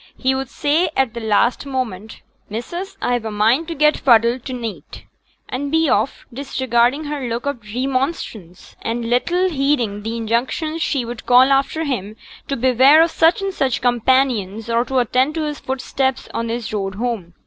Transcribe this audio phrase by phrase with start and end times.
[0.17, 4.53] He would say at the last moment, 'Missus, I've a mind to get fuddled to
[4.53, 5.03] neet,'
[5.47, 11.27] and be off, disregarding her look of remonstrance, and little heeding the injunctions she would
[11.27, 12.15] call after him
[12.47, 16.73] to beware of such and such companions, or to attend to his footsteps on his
[16.73, 17.35] road home.